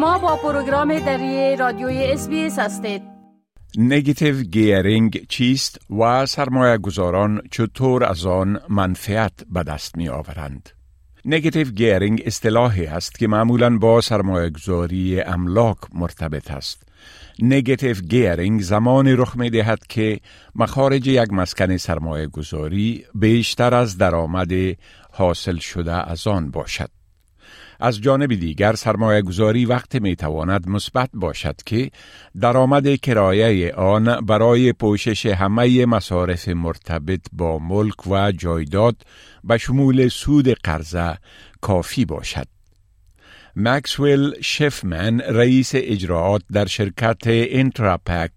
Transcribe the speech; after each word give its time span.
شما 0.00 0.18
با 0.18 0.36
پروگرام 0.36 0.98
دری 0.98 1.56
رادیوی 1.56 2.04
SBS 2.04 2.58
هستید 2.58 3.02
negative 3.78 4.42
gearing 4.42 5.26
چیست 5.28 5.78
و 5.90 6.26
سرمایه 6.26 6.78
گذاران 6.78 7.40
چطور 7.50 8.04
از 8.04 8.26
آن 8.26 8.60
منفعت 8.68 9.32
به 9.50 9.62
دست 9.62 9.96
می 9.96 10.08
آورند؟ 10.08 10.68
negative 11.24 11.70
gearing 11.70 12.22
اصطلاحی 12.26 12.86
است 12.86 13.18
که 13.18 13.28
معمولا 13.28 13.78
با 13.78 14.00
سرمایه 14.00 14.50
گذاری 14.50 15.20
املاک 15.20 15.78
مرتبط 15.94 16.50
است. 16.50 16.82
negative 17.42 17.94
gearing 17.94 18.62
زمانی 18.62 19.12
رخ 19.12 19.36
می 19.36 19.50
دهد 19.50 19.86
که 19.86 20.20
مخارج 20.54 21.06
یک 21.08 21.32
مسکن 21.32 21.76
سرمایه 21.76 22.26
گذاری 22.26 23.04
بیشتر 23.14 23.74
از 23.74 23.98
درآمد 23.98 24.52
حاصل 25.12 25.56
شده 25.56 26.10
از 26.10 26.26
آن 26.26 26.50
باشد. 26.50 26.99
از 27.80 28.00
جانب 28.00 28.34
دیگر 28.34 28.74
سرمایه 28.74 29.22
گذاری 29.22 29.64
وقت 29.64 29.94
می 29.94 30.16
تواند 30.16 30.68
مثبت 30.68 31.10
باشد 31.14 31.56
که 31.66 31.90
درآمد 32.40 32.96
کرایه 32.96 33.74
آن 33.74 34.26
برای 34.26 34.72
پوشش 34.72 35.26
همه 35.26 35.86
مصارف 35.86 36.48
مرتبط 36.48 37.26
با 37.32 37.58
ملک 37.58 38.06
و 38.06 38.32
جایداد 38.32 38.96
به 39.44 39.58
شمول 39.58 40.08
سود 40.08 40.48
قرضه 40.48 41.14
کافی 41.60 42.04
باشد. 42.04 42.46
مکسویل 43.56 44.34
شفمن 44.40 45.20
رئیس 45.20 45.70
اجراعات 45.74 46.42
در 46.52 46.66
شرکت 46.66 47.22
انتراپک 47.26 48.30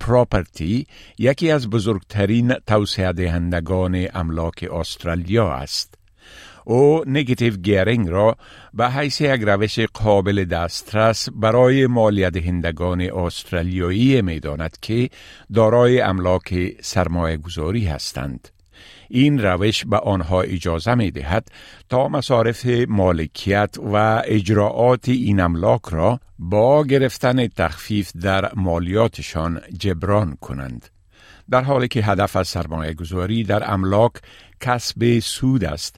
پراپرتی 0.00 0.86
یکی 1.18 1.50
از 1.50 1.70
بزرگترین 1.70 2.54
توسعه 2.66 3.12
دهندگان 3.12 4.06
املاک 4.14 4.68
استرالیا 4.72 5.52
است. 5.52 5.99
او 6.64 7.04
نگتیو 7.06 7.56
گیرینگ 7.56 8.08
را 8.08 8.36
به 8.74 8.90
حیث 8.90 9.20
یک 9.20 9.40
روش 9.40 9.78
قابل 9.78 10.44
دسترس 10.44 11.28
برای 11.28 11.86
مالیت 11.86 12.32
دهندگان 12.32 13.00
استرالیایی 13.00 14.22
می 14.22 14.40
داند 14.40 14.76
که 14.82 15.10
دارای 15.54 16.00
املاک 16.00 16.76
سرمایه 16.80 17.36
گذاری 17.36 17.86
هستند. 17.86 18.48
این 19.08 19.38
روش 19.38 19.84
به 19.84 19.98
آنها 19.98 20.42
اجازه 20.42 20.94
می 20.94 21.10
دهد 21.10 21.48
تا 21.88 22.08
مصارف 22.08 22.66
مالکیت 22.88 23.76
و 23.92 24.22
اجراعات 24.24 25.08
این 25.08 25.40
املاک 25.40 25.82
را 25.90 26.20
با 26.38 26.84
گرفتن 26.84 27.46
تخفیف 27.46 28.12
در 28.22 28.50
مالیاتشان 28.54 29.60
جبران 29.78 30.36
کنند. 30.40 30.88
در 31.50 31.62
حالی 31.62 31.88
که 31.88 32.02
هدف 32.02 32.36
از 32.36 32.48
سرمایه 32.48 32.94
گذاری 32.94 33.44
در 33.44 33.72
املاک 33.72 34.12
کسب 34.60 35.18
سود 35.18 35.64
است 35.64 35.96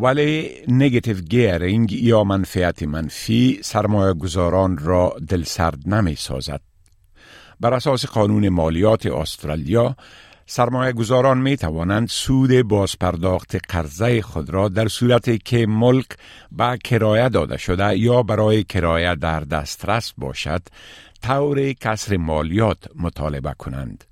ولی 0.00 0.50
نگتیو 0.68 1.16
گیرینگ 1.16 1.92
یا 1.92 2.24
منفعت 2.24 2.82
منفی 2.82 3.60
سرمایه 3.62 4.14
گذاران 4.14 4.78
را 4.78 5.16
دلسرد 5.28 5.88
نمی 5.88 6.14
سازد. 6.14 6.60
بر 7.60 7.74
اساس 7.74 8.06
قانون 8.06 8.48
مالیات 8.48 9.06
استرالیا 9.06 9.96
سرمایه 10.46 10.92
گذاران 10.92 11.38
می 11.38 11.56
توانند 11.56 12.08
سود 12.08 12.62
بازپرداخت 12.62 13.56
قرضه 13.68 14.22
خود 14.22 14.50
را 14.50 14.68
در 14.68 14.88
صورتی 14.88 15.38
که 15.38 15.66
ملک 15.66 16.06
به 16.52 16.78
کرایه 16.84 17.28
داده 17.28 17.56
شده 17.56 17.98
یا 17.98 18.22
برای 18.22 18.64
کرایه 18.64 19.14
در 19.14 19.40
دسترس 19.40 20.12
باشد 20.18 20.62
طور 21.22 21.72
کسر 21.72 22.16
مالیات 22.16 22.78
مطالبه 22.96 23.54
کنند. 23.58 24.04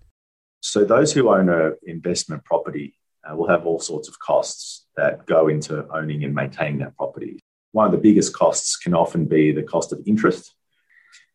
So 0.63 0.85
those 0.85 1.13
who 1.13 1.29
own 1.29 1.49
an 1.49 1.77
investment 1.87 2.43
property 2.45 2.97
uh, 3.27 3.37
will 3.37 3.49
have 3.49 3.67
all 3.67 3.81
sorts 3.81 4.09
of 4.09 4.19
costs. 4.19 4.87
that 4.97 5.27
go 5.27 5.49
into 5.49 5.87
owning 5.89 6.25
and 6.25 6.35
maintaining 6.35 6.79
that 6.79 6.97
property. 6.97 7.39
One 7.73 7.87
of 7.87 7.93
the 7.93 7.99
biggest 7.99 8.33
costs 8.35 8.77
can 8.77 8.95
often 8.95 9.27
be 9.27 9.53
the 9.53 9.63
cost 9.63 9.93
of 9.93 10.01
interest. 10.07 10.55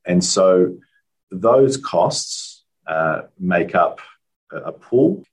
And 0.05 0.23
so 0.23 0.77
those 1.29 1.77
costs 1.77 2.63
uh, 2.87 3.23
make 3.39 3.75
up 3.75 4.01
a, 4.51 4.71
pool, 4.71 5.23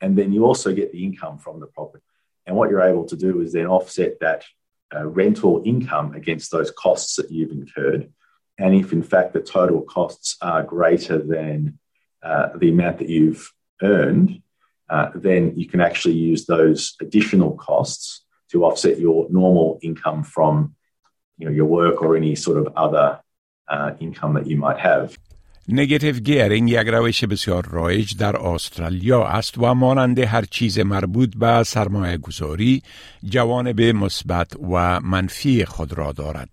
and 0.00 0.16
then 0.16 0.32
you 0.32 0.44
also 0.44 0.72
get 0.72 0.90
the 0.92 1.04
income 1.04 1.38
from 1.38 1.60
the 1.60 1.66
property. 1.66 2.02
And 2.46 2.56
what 2.56 2.70
you're 2.70 2.82
able 2.82 3.04
to 3.06 3.16
do 3.16 3.40
is 3.40 3.52
then 3.52 3.66
offset 3.66 4.18
that 4.20 4.44
uh, 4.94 5.06
rental 5.06 5.62
income 5.64 6.14
against 6.14 6.50
those 6.50 6.70
costs 6.70 7.16
that 7.16 7.30
you've 7.30 7.50
incurred. 7.50 8.12
And 8.58 8.74
if 8.74 8.92
in 8.92 9.02
fact 9.02 9.34
the 9.34 9.40
total 9.40 9.82
costs 9.82 10.36
are 10.40 10.62
greater 10.62 11.18
than 11.18 11.78
uh, 12.22 12.56
the 12.56 12.70
amount 12.70 12.98
that 12.98 13.08
you've 13.08 13.52
earned, 13.82 14.42
then 15.14 15.52
you 15.56 15.66
can 15.68 15.80
actually 15.80 16.14
use 16.14 16.46
those 16.46 16.94
additional 17.00 17.52
costs 17.68 18.24
to 18.50 18.64
offset 18.64 18.98
your 18.98 19.26
normal 19.30 19.78
income 19.82 20.22
from 20.22 20.74
you 21.38 21.46
know, 21.46 21.54
your 21.54 21.66
work 21.66 22.02
or 22.02 22.16
any 22.16 22.34
sort 22.34 22.58
of 22.58 22.66
other 22.76 23.20
uh, 23.68 23.90
income 24.00 24.34
that 24.34 24.46
you 24.46 24.56
might 24.56 24.78
have. 24.78 25.16
نگتیو 25.68 26.14
گیرینگ 26.14 26.70
یک 26.70 26.86
روش 26.86 27.24
بسیار 27.24 27.66
رایج 27.70 28.16
در 28.16 28.36
استرالیا 28.36 29.24
است 29.24 29.58
و 29.58 29.74
مانند 29.74 30.18
هر 30.18 30.44
چیز 30.44 30.78
مربوط 30.78 31.36
به 31.36 31.62
سرمایه 31.62 32.16
گذاری 32.16 32.82
جوانب 33.24 33.80
مثبت 33.80 34.56
و 34.72 35.00
منفی 35.00 35.64
خود 35.64 35.92
را 35.92 36.12
دارد. 36.12 36.48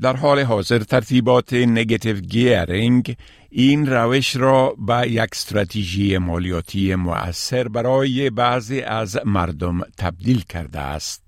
در 0.00 0.16
حال 0.16 0.40
حاضر 0.40 0.78
ترتیبات 0.78 1.52
نگتیو 1.52 2.20
گیرینگ 2.20 3.16
این 3.50 3.86
روش 3.86 4.36
را 4.36 4.76
به 4.86 5.10
یک 5.10 5.28
استراتژی 5.32 6.18
مالیاتی 6.18 6.94
مؤثر 6.94 7.68
برای 7.68 8.30
بعضی 8.30 8.80
از 8.80 9.18
مردم 9.24 9.80
تبدیل 9.98 10.40
کرده 10.40 10.78
است. 10.78 11.22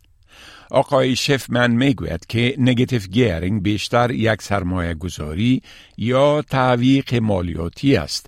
آقای 0.70 1.16
شفمن 1.16 1.70
می‌گوید 1.70 2.26
که 2.26 2.54
نگتیو 2.58 3.00
گیرینگ 3.00 3.62
بیشتر 3.62 4.10
یک 4.10 4.42
سرمایه 4.42 4.94
گذاری 4.94 5.62
یا 5.96 6.42
تعویق 6.42 7.14
مالیاتی 7.14 7.96
است 7.96 8.26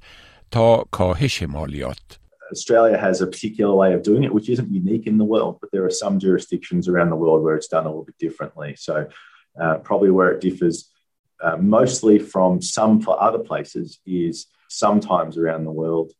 تا 0.51 0.84
کاهش 0.91 1.43
مالیات. 1.43 1.99
Australia 2.53 2.99
has 2.99 3.21
a 3.21 3.27
particular 3.27 3.75
way 3.83 3.93
of 3.95 4.03
doing 4.03 4.25
it, 4.25 4.34
which 4.34 4.49
isn't 4.49 4.71
unique 4.83 5.07
in 5.07 5.17
the 5.19 5.28
world, 5.34 5.59
but 5.61 5.71
there 5.71 5.84
are 5.84 5.97
some 6.05 6.19
jurisdictions 6.19 6.89
around 6.89 7.11
the 7.11 7.21
world 7.25 7.41
where 7.45 7.55
it's 7.55 7.69
done 7.77 7.84
a 7.87 7.89
little 7.89 8.09
bit 8.11 8.19
differently. 8.27 8.71
So 8.87 8.95
Uh, 9.59 9.77
probably 9.78 10.11
where 10.11 10.31
it 10.31 10.41
differs 10.41 10.91
uh, 11.43 11.56
mostly 11.56 12.19
from 12.19 12.61
some 12.61 13.00
for 13.00 13.21
other 13.21 13.38
places 13.38 13.99
is 14.06 14.47
sometimes 14.69 15.37
around 15.37 15.65
the 15.65 15.71
world. 15.71 16.12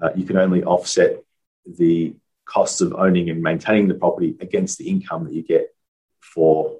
Uh, 0.00 0.10
you 0.14 0.24
can 0.24 0.36
only 0.36 0.62
offset 0.64 1.22
the 1.66 2.14
costs 2.46 2.80
of 2.80 2.94
owning 2.94 3.30
and 3.30 3.42
maintaining 3.42 3.88
the 3.88 3.94
property 3.94 4.36
against 4.40 4.78
the 4.78 4.88
income 4.88 5.24
that 5.24 5.34
you 5.34 5.42
get 5.42 5.74
for 6.20 6.79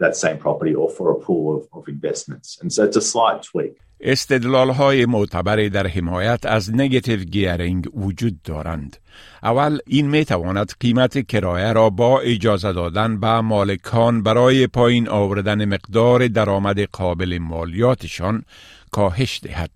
that 0.00 0.16
same 0.16 0.38
property 0.38 0.74
or 0.74 0.90
for 0.90 1.10
a 1.10 1.18
pool 1.26 1.56
of, 1.56 1.62
of 1.72 1.88
investments. 1.88 2.58
And 2.60 2.72
so 2.72 2.84
it's 2.84 2.96
a 2.96 3.06
slight 3.12 3.42
tweak. 3.42 3.74
استدلال 4.00 4.70
های 4.70 5.06
معتبری 5.06 5.70
در 5.70 5.86
حمایت 5.86 6.46
از 6.46 6.74
نگتیو 6.74 7.20
گیرینگ 7.20 7.88
وجود 7.96 8.42
دارند. 8.42 8.96
اول 9.42 9.78
این 9.86 10.10
می 10.10 10.24
تواند 10.24 10.72
قیمت 10.80 11.26
کرایه 11.26 11.72
را 11.72 11.90
با 11.90 12.20
اجازه 12.20 12.72
دادن 12.72 13.20
به 13.20 13.40
مالکان 13.40 14.22
برای 14.22 14.66
پایین 14.66 15.08
آوردن 15.08 15.64
مقدار 15.64 16.28
درآمد 16.28 16.80
قابل 16.80 17.38
مالیاتشان 17.38 18.44
کاهش 18.90 19.40
دهد. 19.42 19.70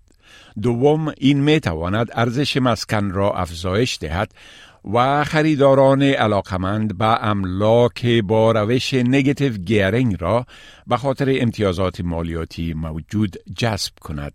دوم 0.61 1.13
این 1.17 1.43
می 1.43 1.59
تواند 1.59 2.09
ارزش 2.13 2.57
مسکن 2.57 3.11
را 3.11 3.33
افزایش 3.33 3.97
دهد 4.01 4.31
و 4.93 5.23
خریداران 5.23 6.01
علاقمند 6.01 6.97
به 6.97 7.25
املاک 7.25 8.05
با 8.07 8.51
روش 8.51 8.93
نگتیو 8.93 9.53
گیرینگ 9.57 10.17
را 10.19 10.45
به 10.87 10.97
خاطر 10.97 11.37
امتیازات 11.39 12.01
مالیاتی 12.01 12.73
موجود 12.73 13.35
جذب 13.57 13.93
کند. 14.01 14.33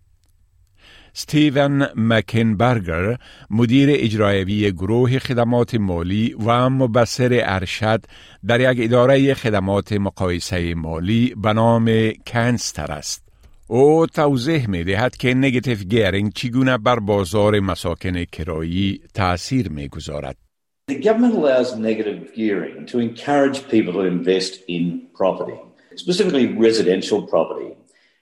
ستیون 1.17 1.87
مکنبرگر 1.97 3.19
مدیر 3.51 3.89
اجرایوی 3.93 4.73
گروه 4.73 5.19
خدمات 5.19 5.75
مالی 5.75 6.35
و 6.47 6.69
مبصر 6.71 7.41
ارشد 7.45 8.05
در 8.47 8.73
یک 8.73 8.79
اداره 8.85 9.35
خدمات 9.35 9.93
مقایسه 9.93 10.75
مالی 10.75 11.35
به 11.43 11.53
نام 11.53 12.13
کنستر 12.27 12.93
است. 12.93 13.25
او 13.68 14.06
توضیح 14.06 14.70
می 14.70 14.84
دهد 14.84 15.18
که 15.18 15.34
نگتیو 15.34 15.78
گیرینگ 15.78 16.34
چگونه 16.34 16.78
بر 16.78 17.00
بازار 17.00 17.60
مساکن 17.60 18.24
کرایی 18.24 19.02
تأثیر 19.14 19.70
می 19.70 19.88
گذارد. 19.88 20.36
The 20.90 20.96
government 20.96 21.36
allows 21.36 21.76
negative 21.76 22.34
gearing 22.36 22.88
to 22.88 22.98
encourage 23.00 23.60
people 23.74 23.94
to 23.94 24.06
invest 24.18 24.54
in 24.68 24.84
property, 25.14 25.60
specifically 25.96 26.48
residential 26.68 27.20
property, 27.28 27.72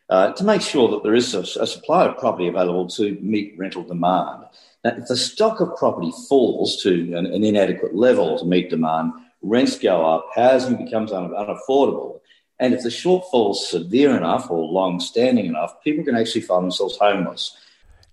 uh, 0.09 0.33
to 0.33 0.44
make 0.44 0.61
sure 0.61 0.89
that 0.91 1.01
there 1.03 1.15
is 1.15 1.33
a, 1.33 1.44
a, 1.61 1.67
supply 1.67 2.05
of 2.05 2.17
property 2.17 2.47
available 2.49 2.88
to 2.99 3.17
meet 3.21 3.55
rental 3.57 3.83
demand. 3.83 4.39
Now, 4.83 4.91
if 4.97 5.07
the 5.07 5.15
stock 5.15 5.61
of 5.61 5.77
property 5.77 6.11
falls 6.27 6.81
to 6.83 6.91
an, 7.17 7.25
an 7.25 7.44
inadequate 7.51 7.95
level 7.95 8.38
to 8.38 8.45
meet 8.45 8.69
demand, 8.69 9.13
rents 9.41 9.79
go 9.79 10.05
up, 10.05 10.25
housing 10.35 10.75
becomes 10.83 11.13
un- 11.13 11.31
unaffordable, 11.31 12.19
and 12.61 12.73
if 12.73 12.81
the 12.83 12.89
shortfall 12.89 13.51
is 13.51 13.67
severe 13.67 14.17
enough 14.17 14.49
or 14.49 14.59
long 14.79 14.99
standing 14.99 15.45
enough, 15.45 15.71
people 15.83 16.03
can 16.03 16.15
actually 16.15 16.41
find 16.41 16.63
themselves 16.63 16.97
homeless. 16.97 17.53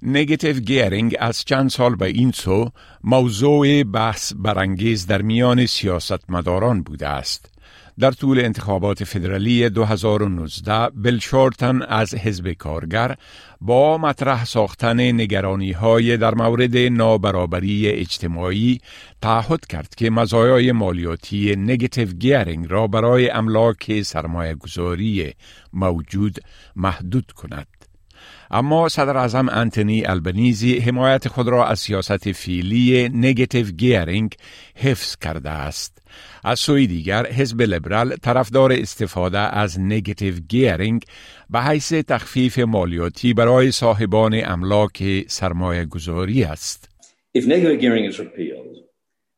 نگتیو 0.02 0.60
گیرینگ 0.60 1.16
از 1.20 1.44
چند 1.44 1.70
سال 1.70 1.94
به 1.96 2.06
این 2.06 2.30
سو 2.32 2.68
موضوع 3.04 3.82
بحث 3.82 4.32
برانگیز 4.36 5.06
در 5.06 5.22
میان 5.22 5.66
سیاستمداران 5.66 6.82
بوده 6.82 7.08
است. 7.08 7.50
در 7.99 8.11
طول 8.11 8.39
انتخابات 8.39 9.03
فدرالی 9.03 9.69
2019 9.69 10.89
بل 10.89 11.19
شورتن 11.19 11.81
از 11.81 12.15
حزب 12.15 12.51
کارگر 12.51 13.15
با 13.61 13.97
مطرح 13.97 14.45
ساختن 14.45 14.99
نگرانی 15.01 15.71
های 15.71 16.17
در 16.17 16.35
مورد 16.35 16.77
نابرابری 16.77 17.87
اجتماعی 17.87 18.79
تعهد 19.21 19.65
کرد 19.65 19.95
که 19.95 20.09
مزایای 20.09 20.71
مالیاتی 20.71 21.55
نگتیو 21.55 22.07
گیرینگ 22.07 22.65
را 22.69 22.87
برای 22.87 23.29
املاک 23.29 24.01
سرمایه 24.01 24.55
گذاری 24.55 25.33
موجود 25.73 26.39
محدود 26.75 27.31
کند. 27.31 27.67
اما 28.51 28.89
صدر 28.89 29.17
اعظم 29.17 29.49
انتونی 29.49 30.05
البنیزی 30.05 30.79
حمایت 30.79 31.27
خود 31.27 31.47
را 31.47 31.67
از 31.67 31.79
سیاست 31.79 32.31
فیلی 32.31 33.09
نگتیو 33.09 33.65
گیرینگ 33.71 34.35
حفظ 34.75 35.15
کرده 35.15 35.49
است. 35.49 35.98
از 36.43 36.59
سوی 36.59 36.87
دیگر 36.87 37.27
حزب 37.27 37.61
لیبرال 37.61 38.15
طرفدار 38.15 38.73
استفاده 38.73 39.37
از 39.37 39.79
نگتیو 39.79 40.33
گیرینگ 40.49 41.03
به 41.49 41.61
حیث 41.61 41.93
تخفیف 41.93 42.59
مالیاتی 42.59 43.33
برای 43.33 43.71
صاحبان 43.71 44.41
املاک 44.45 45.25
سرمایه 45.27 45.85
گذاری 45.85 46.43
است. 46.43 46.89
If 47.37 47.45
negative 47.45 47.79
gearing 47.81 48.05
is 48.05 48.19
repealed, 48.19 48.75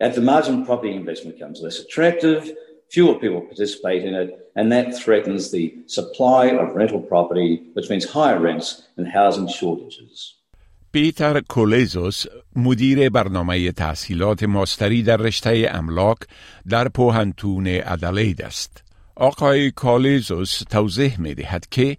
at 0.02 0.16
the 0.16 0.22
margin 0.22 0.66
property 0.66 0.94
investment 0.96 1.38
becomes 1.38 1.62
less 1.62 1.78
attractive, 1.80 2.42
fewer 2.90 3.16
people 3.16 3.42
participate 3.42 4.04
in 4.04 4.14
it, 4.14 4.30
and 4.56 4.72
that 4.72 4.98
threatens 5.02 5.52
the 5.52 5.66
supply 5.88 6.48
of 6.48 6.76
rental 6.76 7.00
property, 7.00 7.52
which 7.74 7.90
means 7.90 8.06
higher 8.06 8.40
rents 8.40 8.88
and 8.98 9.08
housing 9.08 9.48
shortages. 9.48 10.41
پیتر 10.94 11.40
کولیزوس 11.40 12.24
مدیر 12.56 13.10
برنامه 13.10 13.72
تحصیلات 13.72 14.44
ماستری 14.44 15.04
در 15.04 15.18
رشته 15.18 15.70
املاک 15.74 16.18
در 16.70 16.88
پوهنتون 16.88 17.68
ادلید 17.68 18.42
است. 18.42 18.84
آقای 19.16 19.72
کالیزوس 19.72 20.60
توضیح 20.70 21.20
می 21.20 21.34
دهد 21.36 21.66
که 21.72 21.98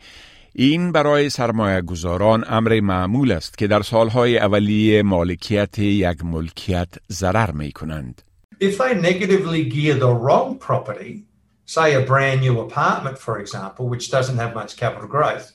این 0.52 0.92
برای 0.92 1.30
سرمایه 1.30 1.80
گذاران 1.80 2.44
امر 2.48 2.80
معمول 2.80 3.32
است 3.32 3.58
که 3.58 3.66
در 3.66 3.82
سالهای 3.82 4.38
اولیه 4.38 5.02
مالکیت 5.02 5.78
یک 5.78 6.24
ملکیت 6.24 6.88
ضرر 7.12 7.50
می 7.50 7.72
کنند. 7.72 8.22
If 8.60 8.78
they 8.78 8.94
negatively 8.94 9.64
gear 9.64 9.94
the 9.94 10.14
wrong 10.24 10.58
property, 10.58 11.24
say 11.64 11.94
a 11.94 12.06
brand 12.12 12.40
new 12.42 12.60
apartment, 12.60 13.18
for 13.18 13.38
example, 13.38 13.88
which 13.88 14.10
doesn't 14.10 14.38
have 14.38 14.54
much 14.54 14.76
capital 14.76 15.08
growth, 15.08 15.46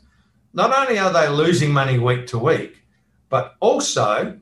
not 0.54 0.70
only 0.80 0.98
are 0.98 1.14
they 1.14 1.28
losing 1.44 1.72
money 1.72 1.98
week 2.00 2.26
to 2.28 2.40
week, 2.40 2.74
but 3.30 3.56
also 3.60 4.38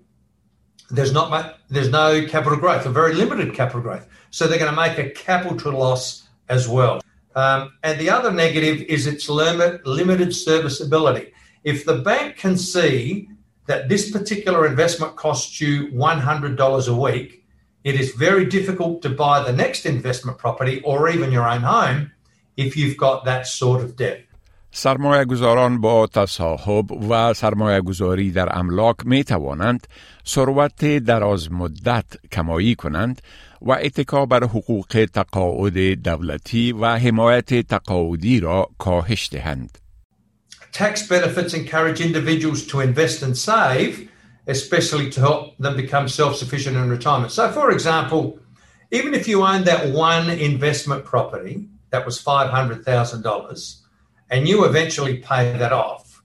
there's 0.92 1.12
not 1.12 1.30
much, 1.30 1.56
there's 1.70 1.90
no 1.90 2.26
capital 2.28 2.58
growth, 2.58 2.86
a 2.86 2.90
very 2.90 3.14
limited 3.14 3.54
capital 3.54 3.82
growth. 3.82 4.08
So 4.30 4.48
they're 4.48 4.60
going 4.60 4.74
to 4.74 4.80
make 4.80 4.98
a 4.98 5.10
capital 5.10 5.80
loss 5.80 6.28
as 6.50 6.68
well. 6.68 7.02
Um, 7.36 7.74
and 7.84 8.00
the 8.00 8.10
other 8.10 8.32
negative 8.32 8.82
is 8.82 9.08
its 9.08 9.28
limit, 9.28 9.86
limited 9.86 10.34
serviceability. 10.34 11.34
If 11.64 11.86
the 11.86 11.98
bank 11.98 12.38
can 12.38 12.58
see 12.58 13.30
that 13.66 13.90
this 13.90 14.12
particular 14.12 14.68
investment 14.68 15.16
costs 15.16 15.60
you 15.60 15.88
$100 15.88 16.88
a 16.88 16.96
week, 16.96 17.46
it 17.84 18.00
is 18.00 18.12
very 18.12 18.46
difficult 18.46 19.02
to 19.02 19.10
buy 19.10 19.44
the 19.44 19.52
next 19.52 19.86
investment 19.86 20.38
property 20.38 20.82
or 20.84 21.10
even 21.10 21.32
your 21.32 21.48
own 21.48 21.62
home 21.62 22.12
if 22.58 22.78
you've 22.78 22.98
got 22.98 23.26
that 23.26 23.48
sort 23.48 23.84
of 23.84 23.96
debt. 23.96 24.25
سرمایه 24.78 25.26
گذاران 25.26 25.82
با 25.82 26.08
تصاحب 26.08 26.92
و 26.92 27.34
سرمایه 27.34 27.82
گذاری 27.82 28.32
در 28.32 28.58
املاک 28.60 28.96
می 29.06 29.24
توانند 29.24 29.88
ثروت 30.28 30.86
دراز 30.86 31.52
مدت 31.52 32.06
کمایی 32.32 32.76
کنند 32.76 33.22
و 33.62 33.72
اتکا 33.72 34.26
بر 34.26 34.44
حقوق 34.44 35.08
تقاعد 35.14 36.04
دولتی 36.04 36.72
و 36.72 36.86
حمایت 36.86 37.68
تقاعدی 37.68 38.40
را 38.40 38.70
کاهش 38.78 39.30
دهند. 39.32 39.78
Tax 40.74 41.08
benefits 41.08 41.54
encourage 41.54 42.02
individuals 42.02 42.68
to 42.68 42.80
invest 42.82 43.24
and 43.24 43.38
save 43.38 44.10
especially 44.48 45.10
to 45.10 45.22
help 45.22 45.58
them 45.64 45.76
become 45.78 46.08
self 46.10 46.36
sufficient 46.36 46.76
in 46.78 46.90
retirement. 46.90 47.32
So, 47.32 47.44
for 47.60 47.72
example, 47.72 48.24
even 48.92 49.14
if 49.14 49.24
you 49.30 49.38
own 49.52 49.64
that 49.72 49.82
one 50.10 50.30
investment 50.50 51.02
property 51.06 51.56
that 51.92 52.06
was 52.06 52.16
$500,000 52.22 53.85
and 54.35 54.49
you 54.49 54.65
eventually 54.65 55.17
pay 55.19 55.57
that 55.57 55.73
off, 55.73 56.23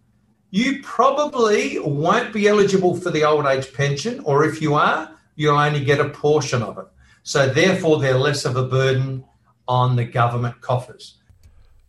you 0.52 0.82
probably 0.84 1.80
won't 1.80 2.32
be 2.32 2.48
eligible 2.48 2.96
for 2.96 3.12
the 3.12 3.24
old 3.24 3.46
age 3.46 3.74
pension, 3.74 4.20
or 4.22 4.46
if 4.46 4.62
you 4.62 4.76
are, 4.76 5.12
you'll 5.36 5.58
only 5.58 5.84
get 5.84 6.00
a 6.00 6.10
portion 6.10 6.62
of 6.62 6.78
it. 6.78 6.88
So, 7.24 7.48
therefore, 7.48 8.00
they're 8.00 8.18
less 8.30 8.46
of 8.46 8.56
a 8.56 8.64
burden 8.64 9.26
on 9.68 9.96
the 9.96 10.06
government 10.06 10.62
coffers. 10.62 11.16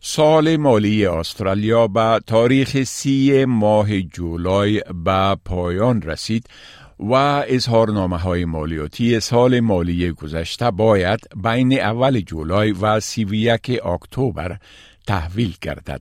سال 0.01 0.57
مالی 0.57 1.07
استرالیا 1.07 1.89
به 1.89 2.21
تاریخ 2.27 2.83
سی 2.83 3.45
ماه 3.45 4.01
جولای 4.03 4.83
به 5.05 5.37
پایان 5.45 6.03
رسید 6.03 6.47
و 6.99 7.13
اظهارنامه 7.49 8.19
های 8.19 8.45
مالیاتی 8.45 9.21
سال 9.21 9.61
مالی 9.61 10.13
گذشته 10.13 10.71
باید 10.71 11.21
بین 11.45 11.81
اول 11.81 12.21
جولای 12.21 12.73
و 12.73 13.01
سی 13.01 13.25
و 13.25 13.35
یک 13.35 13.81
اکتبر 13.85 14.57
تحویل 15.07 15.55
گردد. 15.61 16.01